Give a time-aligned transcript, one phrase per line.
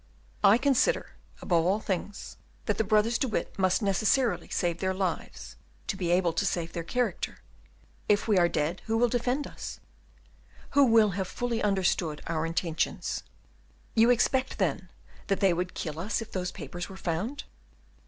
[0.43, 1.11] "I consider,
[1.43, 6.09] above all things, that the brothers De Witt must necessarily save their lives, to be
[6.09, 7.43] able to save their character.
[8.09, 9.79] If we are dead, who will defend us?
[10.71, 13.21] Who will have fully understood our intentions?"
[13.93, 14.89] "You expect, then,
[15.27, 17.43] that they would kill us if those papers were found?"